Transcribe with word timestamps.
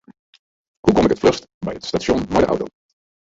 Hoe 0.83 0.93
kom 0.95 1.05
ik 1.05 1.11
it 1.13 1.19
fluchst 1.23 1.45
by 1.65 1.73
it 1.77 1.85
stasjon 1.87 2.19
mei 2.31 2.41
de 2.43 2.49
auto? 2.51 2.65